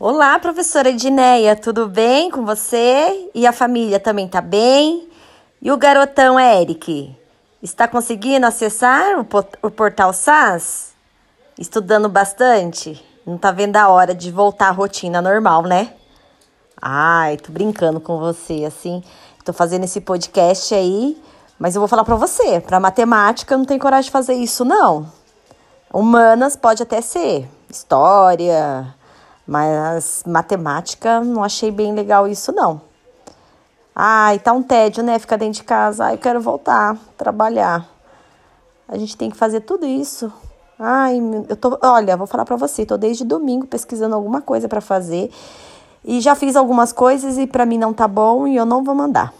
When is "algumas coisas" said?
46.56-47.38